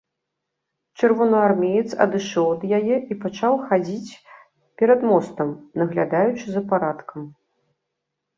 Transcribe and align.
Чырвонаармеец 1.01 1.89
адышоў 2.05 2.47
ад 2.55 2.63
яе 2.77 2.97
і 3.11 3.17
пачаў 3.25 3.53
хадзіць 3.67 4.11
перад 4.83 5.05
мостам, 5.11 5.49
наглядаючы 5.83 6.45
за 6.57 6.61
парадкам. 6.75 7.21